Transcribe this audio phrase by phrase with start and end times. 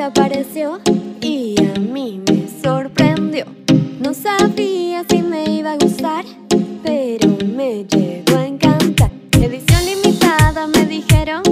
[0.00, 0.80] apareció
[1.20, 3.44] y a mí me sorprendió.
[4.00, 6.24] No sabía si me iba a gustar,
[6.82, 9.10] pero me llegó a encantar.
[9.32, 11.42] Edición limitada me dijeron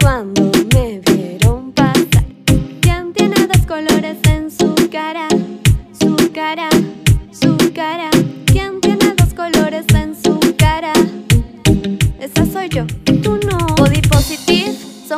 [0.00, 2.24] cuando me vieron pasar.
[2.80, 5.26] ¿Quién tiene dos colores en su cara?
[5.98, 6.68] Su cara,
[7.32, 8.11] su cara.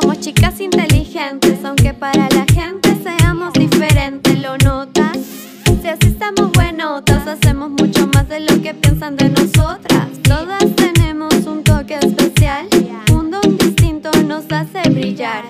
[0.01, 5.17] Somos chicas inteligentes, aunque para la gente seamos diferentes, ¿lo notas?
[5.81, 10.09] Si así estamos buenotas, hacemos mucho más de lo que piensan de nosotras.
[10.23, 12.67] Todas tenemos un toque especial,
[13.13, 15.45] un don distinto nos hace brillar.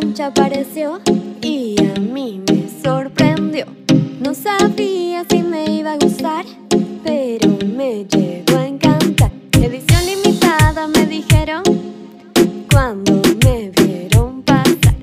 [0.00, 1.00] Mancha apareció
[1.42, 3.66] y a mí me sorprendió.
[4.20, 6.46] No sabía si me iba a gustar,
[7.04, 9.30] pero me llegó a encantar.
[9.52, 11.62] Edición limitada me dijeron
[12.70, 14.96] cuando me vieron pasar.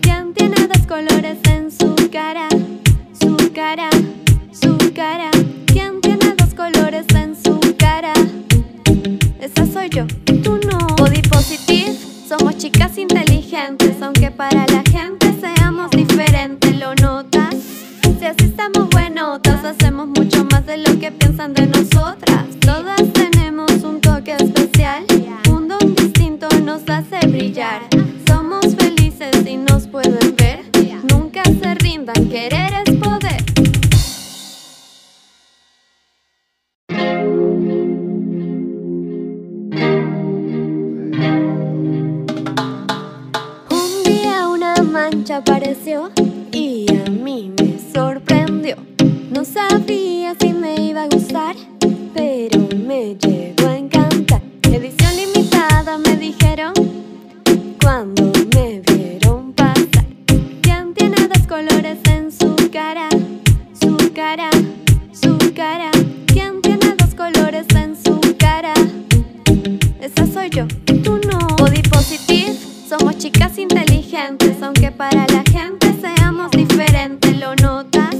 [0.00, 2.48] ¿Quién tiene dos colores en su cara?
[3.12, 3.90] Su cara,
[4.52, 5.30] su cara.
[5.66, 6.00] ¿Quién
[12.42, 17.54] somos chicas inteligentes, aunque para la gente seamos diferentes, ¿lo notas?
[18.18, 22.46] Si así estamos buenotas, hacemos mucho más de lo que piensan de nosotras.
[22.58, 25.04] Todas tenemos un toque especial,
[25.50, 27.82] un don distinto nos hace brillar.
[28.26, 30.64] Somos felices y nos pueden ver,
[31.12, 32.71] nunca se rindan, querer
[45.30, 46.10] apareció
[46.50, 48.76] y a mí me sorprendió.
[49.30, 51.54] No sabía si me iba a gustar,
[52.12, 54.42] pero me llegó a encantar.
[54.64, 56.72] Edición limitada me dijeron
[57.80, 60.04] cuando me vieron pasar.
[60.60, 63.08] ¿Quién tiene dos colores en su cara?
[63.80, 64.50] Su cara,
[65.12, 65.90] su cara.
[66.26, 68.74] ¿Quién tiene dos colores en su cara?
[70.00, 70.66] Esa soy yo,
[71.04, 71.38] tú no.
[71.58, 72.56] Body positive,
[72.88, 73.56] somos chicas
[74.12, 78.14] inteligentes, aunque para la gente seamos diferentes, ¿lo notas?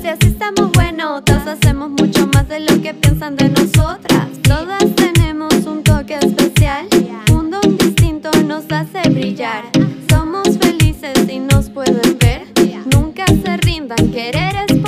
[0.00, 4.28] Si así estamos buenotas, hacemos mucho más de lo que piensan de nosotras.
[4.42, 6.86] Todas tenemos un toque especial,
[7.32, 9.64] un don distinto nos hace brillar.
[10.08, 12.42] Somos felices y nos pueden ver,
[12.94, 14.78] nunca se rindan, querer es